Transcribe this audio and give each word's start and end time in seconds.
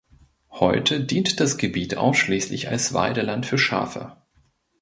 Heute 0.49 0.99
dient 1.03 1.39
das 1.39 1.59
Gebiet 1.59 1.95
ausschließlich 1.95 2.69
als 2.69 2.91
Weideland 2.95 3.45
für 3.45 3.59
Schafe. 3.59 4.17